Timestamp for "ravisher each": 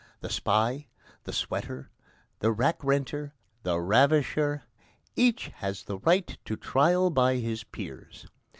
3.79-5.49